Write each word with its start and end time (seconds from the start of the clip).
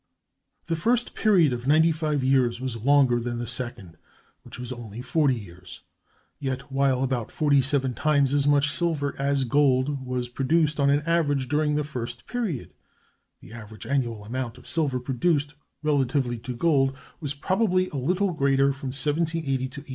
The 0.65 0.75
first 0.75 1.13
period 1.13 1.53
of 1.53 1.67
ninety 1.67 1.91
five 1.91 2.23
years 2.23 2.59
was 2.59 2.75
longer 2.77 3.19
than 3.19 3.37
the 3.37 3.45
second, 3.45 3.97
which 4.41 4.57
was 4.57 4.73
only 4.73 4.99
forty 4.99 5.35
years; 5.35 5.81
yet 6.39 6.71
while 6.71 7.03
about 7.03 7.31
forty 7.31 7.61
seven 7.61 7.93
times 7.93 8.33
as 8.33 8.47
much 8.47 8.71
silver 8.71 9.13
as 9.19 9.43
gold 9.43 10.03
was 10.03 10.27
produced 10.27 10.79
on 10.79 10.89
an 10.89 11.01
average 11.03 11.47
during 11.47 11.75
the 11.75 11.83
first 11.83 12.25
period, 12.25 12.73
the 13.41 13.53
average 13.53 13.85
annual 13.85 14.25
amount 14.25 14.57
of 14.57 14.67
silver 14.67 14.99
produced 14.99 15.53
relatively 15.83 16.39
to 16.39 16.55
gold 16.55 16.95
was 17.19 17.35
probably 17.35 17.87
a 17.89 17.95
little 17.97 18.33
greater 18.33 18.73
from 18.73 18.87
1780 18.87 19.43
to 19.45 19.81
1820. 19.81 19.89